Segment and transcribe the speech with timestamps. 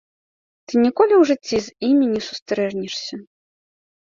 [0.71, 3.15] Ты ніколі ў жыцці з імі не сустрэнешся.